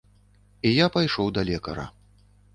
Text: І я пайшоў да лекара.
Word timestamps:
І 0.69 0.71
я 0.77 0.87
пайшоў 0.95 1.27
да 1.37 1.45
лекара. 1.51 1.87